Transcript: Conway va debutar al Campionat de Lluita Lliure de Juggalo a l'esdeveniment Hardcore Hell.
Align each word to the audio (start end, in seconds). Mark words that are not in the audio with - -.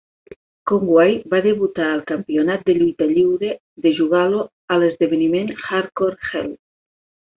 Conway 0.69 1.11
va 1.33 1.41
debutar 1.45 1.89
al 1.97 2.01
Campionat 2.11 2.65
de 2.69 2.75
Lluita 2.79 3.09
Lliure 3.11 3.51
de 3.87 3.93
Juggalo 3.99 4.41
a 4.77 4.79
l'esdeveniment 4.85 5.53
Hardcore 5.67 6.19
Hell. 6.31 6.51